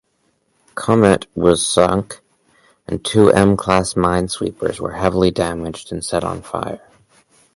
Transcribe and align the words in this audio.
"Komet" 0.73 1.27
was 1.35 1.63
sunk 1.63 2.21
and 2.87 3.05
two 3.05 3.29
M-class 3.31 3.93
minesweepers 3.93 4.79
were 4.79 4.93
heavily 4.93 5.29
damaged 5.29 5.91
and 5.91 6.03
set 6.03 6.23
on 6.23 6.41
fire. 6.41 6.81